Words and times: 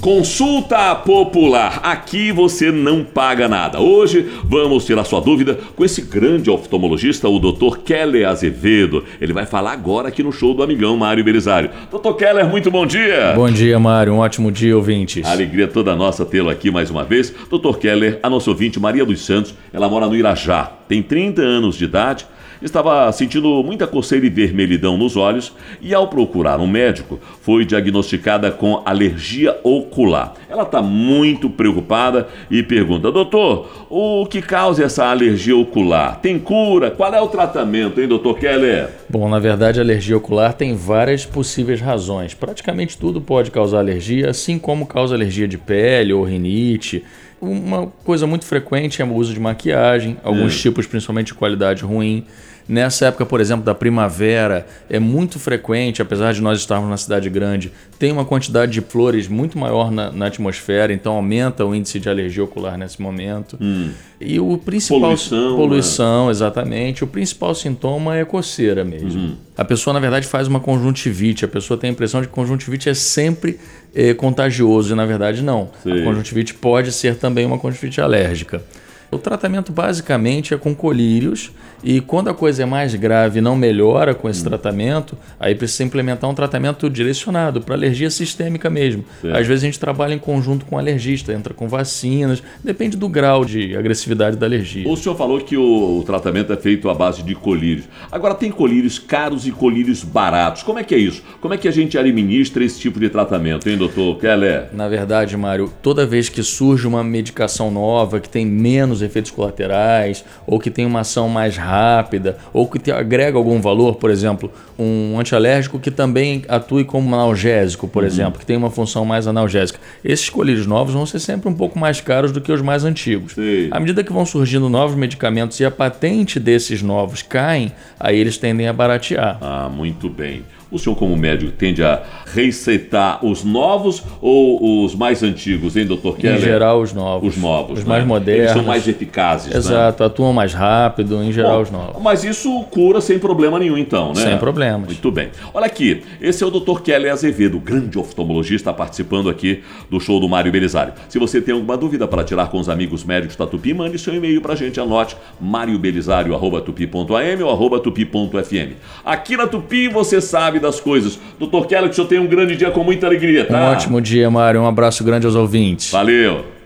Consulta 0.00 0.94
popular. 0.94 1.80
Aqui 1.82 2.32
você 2.32 2.72
não 2.72 3.04
paga 3.04 3.46
nada. 3.46 3.80
Hoje 3.80 4.30
vamos 4.44 4.86
tirar 4.86 5.04
sua 5.04 5.20
dúvida 5.20 5.58
com 5.76 5.84
esse 5.84 6.00
grande 6.00 6.48
oftalmologista, 6.48 7.28
o 7.28 7.38
Dr. 7.38 7.80
Keller 7.84 8.26
Azevedo. 8.26 9.04
Ele 9.20 9.34
vai 9.34 9.44
falar 9.44 9.72
agora 9.72 10.08
aqui 10.08 10.22
no 10.22 10.32
show 10.32 10.54
do 10.54 10.62
amigão 10.62 10.96
Mário 10.96 11.22
Belisário. 11.22 11.70
Dr. 11.92 12.14
Keller, 12.14 12.46
muito 12.46 12.70
bom 12.70 12.86
dia. 12.86 13.34
Bom 13.36 13.50
dia, 13.50 13.78
Mário. 13.78 14.14
Um 14.14 14.20
ótimo 14.20 14.50
dia, 14.50 14.74
ouvintes. 14.74 15.26
Alegria 15.26 15.68
toda 15.68 15.94
nossa 15.94 16.24
tê-lo 16.24 16.48
aqui 16.48 16.70
mais 16.70 16.90
uma 16.90 17.04
vez. 17.04 17.30
Dr. 17.30 17.76
Keller, 17.78 18.20
a 18.22 18.30
nossa 18.30 18.48
ouvinte 18.48 18.80
Maria 18.80 19.04
dos 19.04 19.20
Santos, 19.20 19.54
ela 19.70 19.86
mora 19.86 20.06
no 20.06 20.16
Irajá, 20.16 20.72
tem 20.88 21.02
30 21.02 21.42
anos 21.42 21.76
de 21.76 21.84
idade 21.84 22.26
estava 22.62 23.10
sentindo 23.12 23.62
muita 23.62 23.86
coceira 23.86 24.26
e 24.26 24.30
vermelhidão 24.30 24.96
nos 24.96 25.16
olhos 25.16 25.52
e, 25.80 25.94
ao 25.94 26.08
procurar 26.08 26.60
um 26.60 26.66
médico, 26.66 27.18
foi 27.42 27.64
diagnosticada 27.64 28.50
com 28.50 28.82
alergia 28.84 29.58
ocular. 29.62 30.34
Ela 30.48 30.62
está 30.64 30.82
muito 30.82 31.48
preocupada 31.48 32.28
e 32.50 32.62
pergunta: 32.62 33.10
Doutor, 33.10 33.86
o 33.88 34.26
que 34.26 34.42
causa 34.42 34.84
essa 34.84 35.06
alergia 35.06 35.56
ocular? 35.56 36.20
Tem 36.20 36.38
cura? 36.38 36.90
Qual 36.90 37.12
é 37.12 37.20
o 37.20 37.28
tratamento, 37.28 38.00
hein, 38.00 38.08
doutor 38.08 38.38
Keller? 38.38 38.88
Bom, 39.08 39.28
na 39.28 39.38
verdade, 39.38 39.78
a 39.78 39.82
alergia 39.82 40.16
ocular 40.16 40.52
tem 40.52 40.74
várias 40.74 41.24
possíveis 41.24 41.80
razões. 41.80 42.34
Praticamente 42.34 42.96
tudo 42.98 43.20
pode 43.20 43.50
causar 43.50 43.78
alergia, 43.78 44.30
assim 44.30 44.58
como 44.58 44.86
causa 44.86 45.14
alergia 45.14 45.48
de 45.48 45.58
pele 45.58 46.12
ou 46.12 46.24
rinite. 46.24 47.04
Uma 47.40 47.86
coisa 48.04 48.26
muito 48.26 48.44
frequente 48.44 49.00
é 49.00 49.04
o 49.04 49.14
uso 49.14 49.32
de 49.32 49.40
maquiagem, 49.40 50.18
alguns 50.22 50.54
é. 50.54 50.58
tipos, 50.58 50.86
principalmente 50.86 51.28
de 51.28 51.34
qualidade 51.34 51.82
ruim. 51.82 52.26
Nessa 52.70 53.06
época, 53.06 53.26
por 53.26 53.40
exemplo, 53.40 53.64
da 53.64 53.74
primavera, 53.74 54.64
é 54.88 55.00
muito 55.00 55.40
frequente, 55.40 56.00
apesar 56.00 56.32
de 56.32 56.40
nós 56.40 56.60
estarmos 56.60 56.88
na 56.88 56.96
cidade 56.96 57.28
grande, 57.28 57.72
tem 57.98 58.12
uma 58.12 58.24
quantidade 58.24 58.70
de 58.70 58.80
flores 58.80 59.26
muito 59.26 59.58
maior 59.58 59.90
na, 59.90 60.12
na 60.12 60.26
atmosfera, 60.26 60.92
então 60.92 61.14
aumenta 61.14 61.66
o 61.66 61.74
índice 61.74 61.98
de 61.98 62.08
alergia 62.08 62.44
ocular 62.44 62.78
nesse 62.78 63.02
momento. 63.02 63.58
Hum. 63.60 63.90
E 64.20 64.38
o 64.38 64.56
principal. 64.56 65.00
Poluição. 65.00 65.56
Poluição, 65.56 66.26
né? 66.26 66.30
exatamente. 66.30 67.02
O 67.02 67.08
principal 67.08 67.56
sintoma 67.56 68.16
é 68.16 68.24
coceira 68.24 68.84
mesmo. 68.84 69.20
Uhum. 69.20 69.36
A 69.56 69.64
pessoa, 69.64 69.92
na 69.92 69.98
verdade, 69.98 70.28
faz 70.28 70.46
uma 70.46 70.60
conjuntivite. 70.60 71.44
A 71.44 71.48
pessoa 71.48 71.76
tem 71.76 71.90
a 71.90 71.92
impressão 71.92 72.20
de 72.20 72.28
que 72.28 72.32
conjuntivite 72.32 72.88
é 72.88 72.94
sempre 72.94 73.58
é, 73.92 74.14
contagioso, 74.14 74.92
e 74.92 74.96
na 74.96 75.06
verdade 75.06 75.42
não. 75.42 75.70
Sim. 75.82 76.02
A 76.02 76.04
conjuntivite 76.04 76.54
pode 76.54 76.92
ser 76.92 77.16
também 77.16 77.44
uma 77.44 77.58
conjuntivite 77.58 78.00
alérgica. 78.00 78.62
O 79.10 79.18
tratamento 79.18 79.72
basicamente 79.72 80.54
é 80.54 80.56
com 80.56 80.72
colírios 80.72 81.50
e 81.82 82.00
quando 82.00 82.28
a 82.28 82.34
coisa 82.34 82.62
é 82.62 82.66
mais 82.66 82.94
grave 82.94 83.38
e 83.38 83.42
não 83.42 83.56
melhora 83.56 84.14
com 84.14 84.28
esse 84.28 84.40
hum. 84.40 84.44
tratamento, 84.44 85.16
aí 85.38 85.54
precisa 85.54 85.82
implementar 85.82 86.30
um 86.30 86.34
tratamento 86.34 86.88
direcionado 86.88 87.60
para 87.60 87.74
alergia 87.74 88.08
sistêmica 88.10 88.70
mesmo. 88.70 89.04
Certo. 89.20 89.36
Às 89.36 89.46
vezes 89.46 89.64
a 89.64 89.66
gente 89.66 89.80
trabalha 89.80 90.14
em 90.14 90.18
conjunto 90.18 90.64
com 90.64 90.76
o 90.76 90.78
alergista, 90.78 91.32
entra 91.32 91.52
com 91.52 91.68
vacinas, 91.68 92.42
depende 92.62 92.96
do 92.96 93.08
grau 93.08 93.44
de 93.44 93.74
agressividade 93.76 94.36
da 94.36 94.46
alergia. 94.46 94.88
O 94.88 94.96
senhor 94.96 95.16
falou 95.16 95.40
que 95.40 95.56
o, 95.56 95.98
o 95.98 96.02
tratamento 96.04 96.52
é 96.52 96.56
feito 96.56 96.88
à 96.88 96.94
base 96.94 97.22
de 97.22 97.34
colírios. 97.34 97.86
Agora 98.12 98.34
tem 98.34 98.50
colírios 98.52 98.98
caros 98.98 99.46
e 99.46 99.50
colírios 99.50 100.04
baratos. 100.04 100.62
Como 100.62 100.78
é 100.78 100.84
que 100.84 100.94
é 100.94 100.98
isso? 100.98 101.22
Como 101.40 101.52
é 101.52 101.56
que 101.56 101.66
a 101.66 101.72
gente 101.72 101.98
administra 101.98 102.64
esse 102.64 102.78
tipo 102.78 103.00
de 103.00 103.08
tratamento, 103.08 103.68
hein, 103.68 103.76
doutor 103.76 104.18
Keller? 104.18 104.68
Na 104.72 104.88
verdade, 104.88 105.36
Mário, 105.36 105.72
toda 105.82 106.06
vez 106.06 106.28
que 106.28 106.42
surge 106.42 106.86
uma 106.86 107.02
medicação 107.02 107.70
nova 107.70 108.20
que 108.20 108.28
tem 108.28 108.46
menos 108.46 108.99
efeitos 109.02 109.30
colaterais 109.30 110.24
ou 110.46 110.58
que 110.58 110.70
tem 110.70 110.86
uma 110.86 111.00
ação 111.00 111.28
mais 111.28 111.56
rápida, 111.56 112.00
rápida 112.00 112.36
ou 112.52 112.66
que 112.66 112.78
te 112.78 112.90
agrega 112.90 113.36
algum 113.36 113.60
valor, 113.60 113.96
por 113.96 114.10
exemplo, 114.10 114.52
um 114.78 115.18
antialérgico 115.18 115.78
que 115.78 115.90
também 115.90 116.42
atue 116.48 116.84
como 116.84 117.14
analgésico, 117.14 117.86
por 117.88 118.02
uhum. 118.02 118.08
exemplo, 118.08 118.40
que 118.40 118.46
tem 118.46 118.56
uma 118.56 118.70
função 118.70 119.04
mais 119.04 119.26
analgésica. 119.26 119.78
Esses 120.04 120.28
colírios 120.28 120.66
novos 120.66 120.94
vão 120.94 121.06
ser 121.06 121.18
sempre 121.20 121.48
um 121.48 121.54
pouco 121.54 121.78
mais 121.78 122.00
caros 122.00 122.32
do 122.32 122.40
que 122.40 122.52
os 122.52 122.62
mais 122.62 122.84
antigos. 122.84 123.34
Sim. 123.34 123.68
À 123.70 123.80
medida 123.80 124.02
que 124.02 124.12
vão 124.12 124.26
surgindo 124.26 124.68
novos 124.68 124.96
medicamentos 124.96 125.58
e 125.60 125.64
a 125.64 125.70
patente 125.70 126.40
desses 126.40 126.82
novos 126.82 127.22
caem, 127.22 127.72
aí 127.98 128.18
eles 128.18 128.36
tendem 128.36 128.68
a 128.68 128.72
baratear. 128.72 129.38
Ah, 129.40 129.68
muito 129.68 130.08
bem. 130.08 130.44
O 130.70 130.78
senhor, 130.78 130.96
como 130.96 131.16
médico, 131.16 131.52
tende 131.52 131.82
a 131.82 132.02
receitar 132.26 133.24
os 133.24 133.42
novos 133.42 134.02
ou 134.20 134.84
os 134.84 134.94
mais 134.94 135.22
antigos, 135.22 135.76
hein, 135.76 135.86
doutor 135.86 136.16
Keller? 136.16 136.38
Em 136.38 136.42
geral, 136.42 136.80
os 136.80 136.92
novos. 136.92 137.34
Os 137.34 137.42
novos. 137.42 137.78
Os 137.78 137.84
né? 137.84 137.88
mais 137.88 138.06
modernos. 138.06 138.42
Eles 138.42 138.52
são 138.52 138.64
mais 138.64 138.86
eficazes, 138.86 139.52
né? 139.52 139.58
Exato, 139.58 140.02
né? 140.02 140.06
atuam 140.06 140.32
mais 140.32 140.54
rápido, 140.54 141.22
em 141.22 141.32
geral, 141.32 141.56
Bom, 141.56 141.62
os 141.62 141.70
novos. 141.70 142.02
Mas 142.02 142.24
isso 142.24 142.62
cura 142.70 143.00
sem 143.00 143.18
problema 143.18 143.58
nenhum, 143.58 143.76
então, 143.76 144.12
né? 144.12 144.22
Sem 144.22 144.38
problemas. 144.38 144.86
Muito 144.86 145.10
bem. 145.10 145.30
Olha 145.52 145.66
aqui, 145.66 146.02
esse 146.20 146.44
é 146.44 146.46
o 146.46 146.50
doutor 146.50 146.82
Keller 146.82 147.12
Azevedo, 147.12 147.58
grande 147.58 147.98
oftalmologista, 147.98 148.72
participando 148.72 149.28
aqui 149.28 149.62
do 149.90 149.98
show 149.98 150.20
do 150.20 150.28
Mário 150.28 150.52
Belisário. 150.52 150.92
Se 151.08 151.18
você 151.18 151.40
tem 151.40 151.54
alguma 151.54 151.76
dúvida 151.76 152.06
para 152.06 152.22
tirar 152.22 152.48
com 152.48 152.60
os 152.60 152.68
amigos 152.68 153.02
médicos 153.02 153.36
da 153.36 153.46
Tupi, 153.46 153.74
mande 153.74 153.98
seu 153.98 154.14
e-mail 154.14 154.40
para 154.40 154.52
a 154.52 154.56
gente, 154.56 154.78
anote 154.78 155.16
mariobelisário.tupi.am 155.40 157.42
ou 157.42 157.50
arroba 157.50 157.80
tupi.fm. 157.80 158.74
Aqui 159.04 159.36
na 159.36 159.48
Tupi 159.48 159.88
você 159.88 160.20
sabe 160.20 160.59
das 160.60 160.78
coisas. 160.80 161.18
Doutor 161.38 161.66
Keller, 161.66 161.86
que 161.86 161.92
o 161.92 161.94
senhor 161.94 162.08
tenha 162.08 162.22
um 162.22 162.26
grande 162.26 162.56
dia 162.56 162.70
com 162.70 162.84
muita 162.84 163.06
alegria, 163.06 163.44
tá? 163.46 163.58
Um 163.58 163.72
ótimo 163.72 164.00
dia, 164.00 164.30
Mário. 164.30 164.60
Um 164.60 164.66
abraço 164.66 165.02
grande 165.02 165.26
aos 165.26 165.34
ouvintes. 165.34 165.90
Valeu. 165.90 166.59